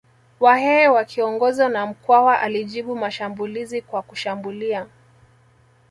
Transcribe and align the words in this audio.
Wahehe 0.39 0.87
wakiongozwa 0.87 1.69
na 1.69 1.85
Mkwawa 1.87 2.39
alijibu 2.39 2.95
mashambulizi 2.95 3.81
kwa 3.81 4.01
kushambulia 4.01 4.85